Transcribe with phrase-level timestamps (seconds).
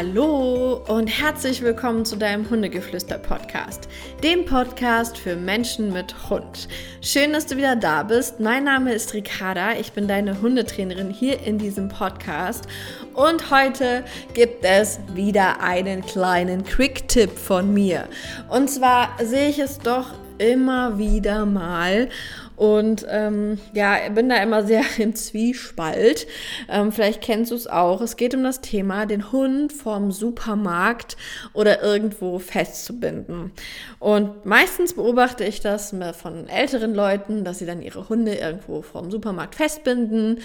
[0.00, 3.86] Hallo und herzlich willkommen zu deinem Hundegeflüster-Podcast,
[4.22, 6.68] dem Podcast für Menschen mit Hund.
[7.02, 8.40] Schön, dass du wieder da bist.
[8.40, 12.64] Mein Name ist Ricarda, ich bin deine Hundetrainerin hier in diesem Podcast
[13.12, 14.02] und heute
[14.32, 18.08] gibt es wieder einen kleinen Quick-Tipp von mir.
[18.48, 22.08] Und zwar sehe ich es doch immer wieder mal
[22.56, 26.26] und ähm, ja, bin da immer sehr im Zwiespalt.
[26.68, 28.00] Ähm, vielleicht kennst du es auch.
[28.00, 31.16] Es geht um das Thema, den Hund vom Supermarkt
[31.52, 33.52] oder irgendwo festzubinden.
[33.98, 39.10] Und meistens beobachte ich das von älteren Leuten, dass sie dann ihre Hunde irgendwo vom
[39.10, 40.40] Supermarkt festbinden.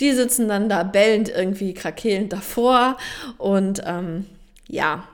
[0.00, 2.96] Die sitzen dann da bellend irgendwie krakelend davor
[3.38, 4.26] und ähm,
[4.66, 5.04] ja,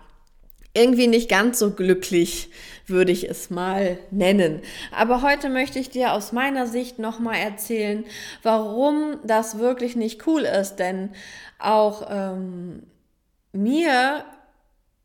[0.77, 2.51] irgendwie nicht ganz so glücklich,
[2.87, 4.61] würde ich es mal nennen.
[4.93, 8.05] Aber heute möchte ich dir aus meiner Sicht nochmal erzählen,
[8.43, 10.77] warum das wirklich nicht cool ist.
[10.77, 11.11] Denn
[11.59, 12.83] auch ähm,
[13.53, 14.25] mir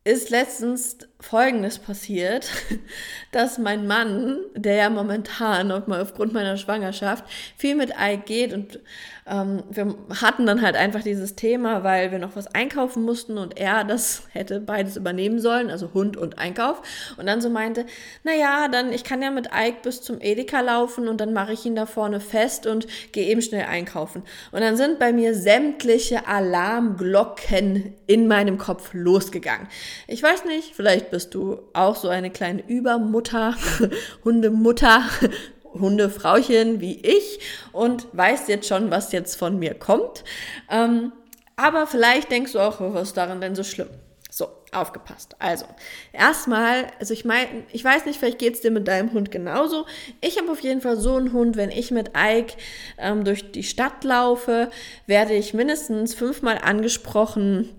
[0.03, 2.49] ist letztens Folgendes passiert,
[3.31, 7.23] dass mein Mann, der ja momentan aufgrund meiner Schwangerschaft
[7.57, 8.79] viel mit Ike geht und
[9.27, 13.57] ähm, wir hatten dann halt einfach dieses Thema, weil wir noch was einkaufen mussten und
[13.57, 16.81] er das hätte beides übernehmen sollen, also Hund und Einkauf.
[17.17, 17.85] Und dann so meinte,
[18.23, 21.65] naja, dann ich kann ja mit Ike bis zum Edeka laufen und dann mache ich
[21.65, 24.23] ihn da vorne fest und gehe eben schnell einkaufen.
[24.51, 29.67] Und dann sind bei mir sämtliche Alarmglocken in meinem Kopf losgegangen.
[30.07, 33.55] Ich weiß nicht, vielleicht bist du auch so eine kleine Übermutter,
[34.23, 35.03] Hundemutter,
[35.73, 37.39] Hundefrauchen wie ich
[37.71, 40.23] und weißt jetzt schon, was jetzt von mir kommt.
[40.69, 41.13] Ähm,
[41.55, 43.89] aber vielleicht denkst du auch, was ist daran denn so schlimm?
[44.29, 45.35] So, aufgepasst.
[45.39, 45.65] Also,
[46.13, 49.85] erstmal, also ich meine, ich weiß nicht, vielleicht geht es dir mit deinem Hund genauso.
[50.21, 52.55] Ich habe auf jeden Fall so einen Hund, wenn ich mit Ike
[52.97, 54.69] ähm, durch die Stadt laufe,
[55.05, 57.69] werde ich mindestens fünfmal angesprochen,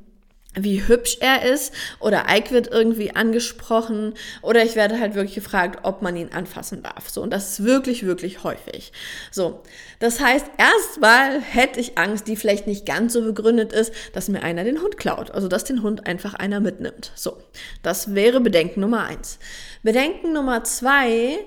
[0.54, 5.80] wie hübsch er ist oder Ike wird irgendwie angesprochen oder ich werde halt wirklich gefragt,
[5.84, 7.08] ob man ihn anfassen darf.
[7.08, 8.92] So, und das ist wirklich, wirklich häufig.
[9.30, 9.62] So,
[9.98, 14.42] das heißt, erstmal hätte ich Angst, die vielleicht nicht ganz so begründet ist, dass mir
[14.42, 15.30] einer den Hund klaut.
[15.30, 17.12] Also, dass den Hund einfach einer mitnimmt.
[17.14, 17.38] So,
[17.82, 19.38] das wäre Bedenken Nummer eins.
[19.82, 21.38] Bedenken Nummer zwei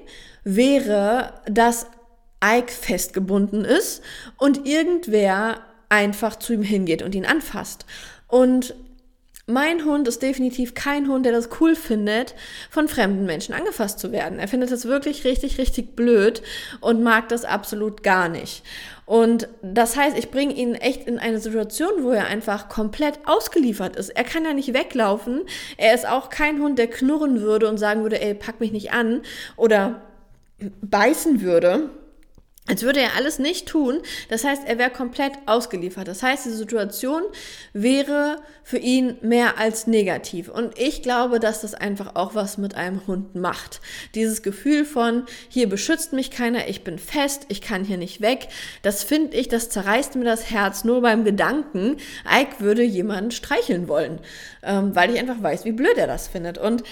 [0.43, 1.87] wäre, dass
[2.43, 4.03] Ike festgebunden ist
[4.37, 7.85] und irgendwer einfach zu ihm hingeht und ihn anfasst.
[8.27, 8.75] Und
[9.47, 12.33] mein Hund ist definitiv kein Hund, der das cool findet,
[12.71, 14.39] von fremden Menschen angefasst zu werden.
[14.39, 16.41] Er findet das wirklich richtig, richtig blöd
[16.81, 18.63] und mag das absolut gar nicht.
[19.05, 23.95] Und das heißt, ich bringe ihn echt in eine Situation, wo er einfach komplett ausgeliefert
[23.95, 24.09] ist.
[24.09, 25.41] Er kann ja nicht weglaufen.
[25.77, 28.93] Er ist auch kein Hund, der knurren würde und sagen würde, ey, pack mich nicht
[28.93, 29.21] an
[29.57, 30.01] oder
[30.81, 31.91] beißen würde
[32.67, 34.01] als würde er alles nicht tun.
[34.29, 36.07] Das heißt, er wäre komplett ausgeliefert.
[36.07, 37.21] Das heißt, die Situation
[37.73, 40.49] wäre für ihn mehr als negativ.
[40.49, 43.81] Und ich glaube, dass das einfach auch was mit einem Hund macht.
[44.15, 48.47] Dieses Gefühl von, hier beschützt mich keiner, ich bin fest, ich kann hier nicht weg.
[48.81, 51.97] Das finde ich, das zerreißt mir das Herz nur beim Gedanken,
[52.27, 54.19] Ike würde jemanden streicheln wollen.
[54.63, 56.57] Ähm, weil ich einfach weiß, wie blöd er das findet.
[56.57, 56.83] Und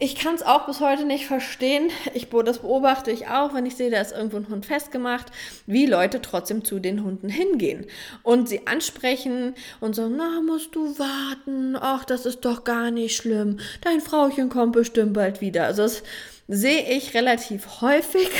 [0.00, 1.90] ich kann es auch bis heute nicht verstehen.
[2.14, 5.26] Ich, das beobachte ich auch, wenn ich sehe, da ist irgendwo ein Hund festgemacht,
[5.66, 7.86] wie Leute trotzdem zu den Hunden hingehen
[8.22, 13.16] und sie ansprechen und so, na, musst du warten, ach, das ist doch gar nicht
[13.16, 15.64] schlimm, dein Frauchen kommt bestimmt bald wieder.
[15.64, 16.02] Also das
[16.46, 18.30] sehe ich relativ häufig.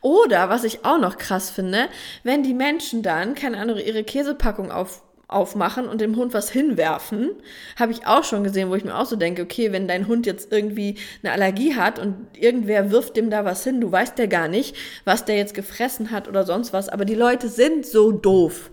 [0.00, 1.88] Oder, was ich auch noch krass finde,
[2.22, 5.02] wenn die Menschen dann, keine Ahnung, ihre Käsepackung auf
[5.32, 7.30] aufmachen und dem Hund was hinwerfen.
[7.78, 10.26] Habe ich auch schon gesehen, wo ich mir auch so denke, okay, wenn dein Hund
[10.26, 14.26] jetzt irgendwie eine Allergie hat und irgendwer wirft dem da was hin, du weißt ja
[14.26, 16.88] gar nicht, was der jetzt gefressen hat oder sonst was.
[16.88, 18.70] Aber die Leute sind so doof.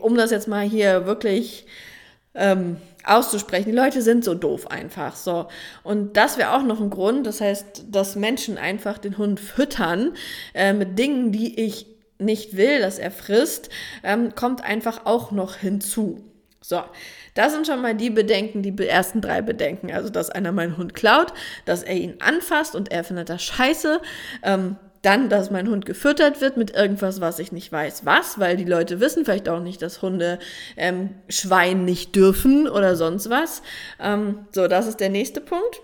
[0.00, 1.66] Um das jetzt mal hier wirklich
[2.34, 3.70] ähm, auszusprechen.
[3.70, 5.16] Die Leute sind so doof einfach.
[5.16, 5.48] So.
[5.82, 7.26] Und das wäre auch noch ein Grund.
[7.26, 10.14] Das heißt, dass Menschen einfach den Hund füttern
[10.54, 11.86] äh, mit Dingen, die ich
[12.18, 13.68] nicht will, dass er frisst,
[14.02, 16.24] ähm, kommt einfach auch noch hinzu.
[16.60, 16.82] So,
[17.34, 19.92] das sind schon mal die Bedenken, die ersten drei Bedenken.
[19.92, 21.32] Also, dass einer meinen Hund klaut,
[21.64, 24.00] dass er ihn anfasst und er findet das scheiße.
[24.42, 28.56] Ähm, dann, dass mein Hund gefüttert wird mit irgendwas, was ich nicht weiß, was, weil
[28.56, 30.40] die Leute wissen vielleicht auch nicht, dass Hunde
[30.76, 33.62] ähm, Schwein nicht dürfen oder sonst was.
[34.00, 35.80] Ähm, so, das ist der nächste Punkt.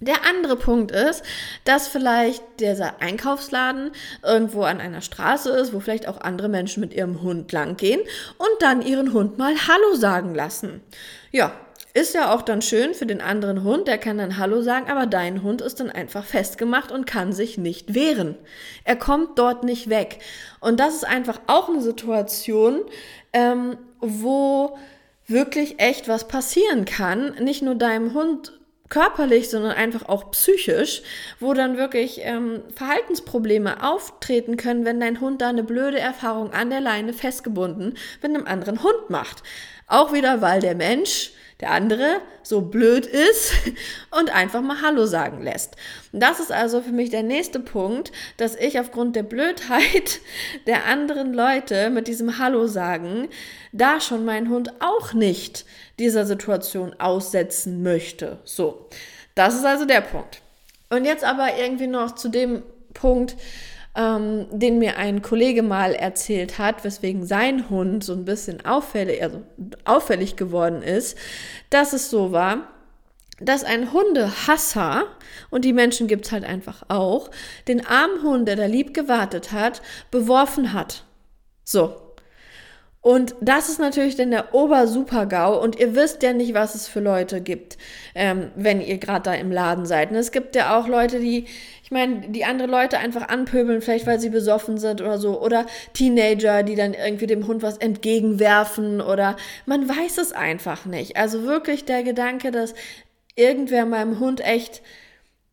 [0.00, 1.22] Der andere Punkt ist,
[1.64, 3.92] dass vielleicht dieser Einkaufsladen
[4.24, 8.00] irgendwo an einer Straße ist, wo vielleicht auch andere Menschen mit ihrem Hund langgehen
[8.38, 10.80] und dann ihren Hund mal Hallo sagen lassen.
[11.32, 11.52] Ja,
[11.92, 15.06] ist ja auch dann schön für den anderen Hund, der kann dann Hallo sagen, aber
[15.06, 18.36] dein Hund ist dann einfach festgemacht und kann sich nicht wehren.
[18.84, 20.20] Er kommt dort nicht weg.
[20.60, 22.82] Und das ist einfach auch eine Situation,
[23.32, 24.78] ähm, wo
[25.26, 27.34] wirklich echt was passieren kann.
[27.42, 28.52] Nicht nur deinem Hund
[28.90, 31.02] körperlich, sondern einfach auch psychisch,
[31.38, 36.68] wo dann wirklich ähm, Verhaltensprobleme auftreten können, wenn dein Hund da eine blöde Erfahrung an
[36.68, 39.42] der Leine festgebunden mit einem anderen Hund macht.
[39.86, 43.52] Auch wieder, weil der Mensch der andere so blöd ist
[44.18, 45.76] und einfach mal Hallo sagen lässt.
[46.12, 50.20] das ist also für mich der nächste Punkt, dass ich aufgrund der Blödheit
[50.66, 53.28] der anderen Leute mit diesem Hallo sagen
[53.72, 55.64] da schon meinen Hund auch nicht
[55.98, 58.38] dieser Situation aussetzen möchte.
[58.44, 58.88] So,
[59.34, 60.40] das ist also der Punkt.
[60.88, 62.62] Und jetzt aber irgendwie noch zu dem
[62.94, 63.36] Punkt,
[63.96, 69.22] ähm, den mir ein Kollege mal erzählt hat, weswegen sein Hund so ein bisschen auffällig,
[69.22, 69.42] also
[69.84, 71.18] auffällig geworden ist,
[71.70, 72.68] dass es so war,
[73.40, 75.06] dass ein Hundehasser,
[75.50, 77.30] und die Menschen gibt es halt einfach auch,
[77.68, 81.04] den armen Hund, der da lieb gewartet hat, beworfen hat.
[81.64, 82.09] So,
[83.02, 87.00] und das ist natürlich dann der Obersuper-GAU und ihr wisst ja nicht, was es für
[87.00, 87.78] Leute gibt,
[88.14, 90.10] ähm, wenn ihr gerade da im Laden seid.
[90.10, 91.46] Und es gibt ja auch Leute, die,
[91.82, 95.40] ich meine, die andere Leute einfach anpöbeln, vielleicht weil sie besoffen sind oder so.
[95.40, 95.64] Oder
[95.94, 101.16] Teenager, die dann irgendwie dem Hund was entgegenwerfen oder man weiß es einfach nicht.
[101.16, 102.74] Also wirklich der Gedanke, dass
[103.34, 104.82] irgendwer meinem Hund echt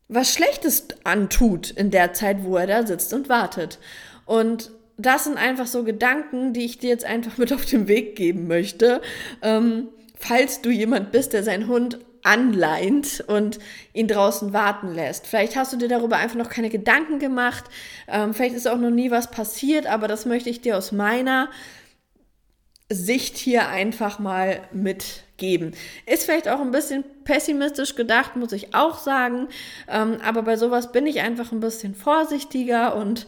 [0.09, 3.79] was Schlechtes antut in der Zeit, wo er da sitzt und wartet.
[4.25, 8.15] Und das sind einfach so Gedanken, die ich dir jetzt einfach mit auf den Weg
[8.15, 9.01] geben möchte.
[9.41, 13.59] Ähm, falls du jemand bist, der seinen Hund anleint und
[13.93, 15.27] ihn draußen warten lässt.
[15.27, 17.65] Vielleicht hast du dir darüber einfach noch keine Gedanken gemacht.
[18.07, 21.49] Ähm, vielleicht ist auch noch nie was passiert, aber das möchte ich dir aus meiner
[22.89, 25.73] Sicht hier einfach mal mitgeben.
[26.05, 29.47] Ist vielleicht auch ein bisschen pessimistisch gedacht, muss ich auch sagen.
[29.87, 33.27] Ähm, aber bei sowas bin ich einfach ein bisschen vorsichtiger und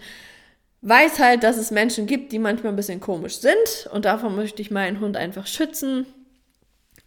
[0.82, 4.62] weiß halt, dass es Menschen gibt, die manchmal ein bisschen komisch sind und davon möchte
[4.62, 6.06] ich meinen Hund einfach schützen.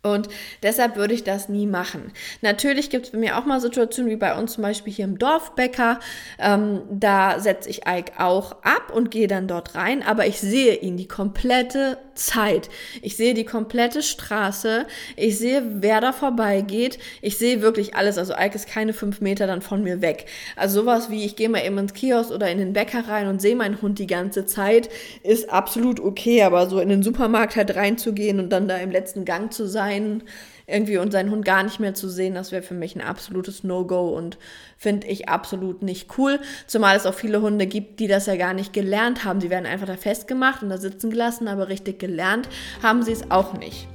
[0.04, 0.28] Und
[0.64, 2.12] deshalb würde ich das nie machen.
[2.40, 5.16] Natürlich gibt es bei mir auch mal Situationen wie bei uns zum Beispiel hier im
[5.16, 6.00] Dorfbäcker.
[6.40, 10.74] Ähm, da setze ich Ike auch ab und gehe dann dort rein, aber ich sehe
[10.74, 12.70] ihn die komplette Zeit.
[13.02, 14.86] Ich sehe die komplette Straße.
[15.16, 16.98] Ich sehe, wer da vorbeigeht.
[17.20, 18.18] Ich sehe wirklich alles.
[18.18, 20.26] Also Ike ist keine fünf Meter dann von mir weg.
[20.56, 23.40] Also sowas wie, ich gehe mal eben ins Kiosk oder in den Bäcker rein und
[23.42, 24.88] sehe meinen Hund die ganze Zeit,
[25.22, 26.42] ist absolut okay.
[26.42, 29.82] Aber so in den Supermarkt halt reinzugehen und dann da im letzten Gang zu sein,
[29.82, 30.22] sein,
[30.66, 33.64] irgendwie und seinen Hund gar nicht mehr zu sehen, das wäre für mich ein absolutes
[33.64, 34.38] No-Go und
[34.76, 36.40] finde ich absolut nicht cool.
[36.66, 39.40] Zumal es auch viele Hunde gibt, die das ja gar nicht gelernt haben.
[39.40, 42.48] Sie werden einfach da festgemacht und da sitzen gelassen, aber richtig gelernt
[42.82, 43.86] haben sie es auch nicht.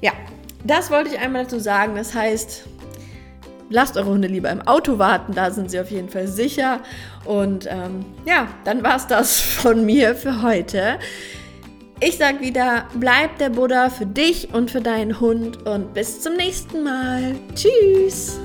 [0.00, 0.12] Ja,
[0.64, 1.94] das wollte ich einmal dazu sagen.
[1.94, 2.64] Das heißt,
[3.70, 6.80] lasst eure Hunde lieber im Auto warten, da sind sie auf jeden Fall sicher.
[7.24, 10.98] Und ähm, ja, dann war es das von mir für heute.
[12.00, 16.34] Ich sag wieder, bleib der Buddha für dich und für deinen Hund und bis zum
[16.34, 17.36] nächsten Mal.
[17.54, 18.38] Tschüss!